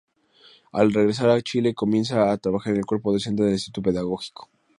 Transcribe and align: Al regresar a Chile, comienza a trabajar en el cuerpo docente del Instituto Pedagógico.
Al 0.71 0.93
regresar 0.95 1.29
a 1.29 1.43
Chile, 1.43 1.75
comienza 1.75 2.31
a 2.31 2.37
trabajar 2.39 2.73
en 2.73 2.79
el 2.79 2.87
cuerpo 2.87 3.13
docente 3.13 3.43
del 3.43 3.51
Instituto 3.53 3.83
Pedagógico. 3.87 4.49